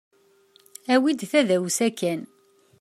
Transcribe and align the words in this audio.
Awi-d 0.93 1.19
tadawsa 1.31 1.87
kan. 1.99 2.21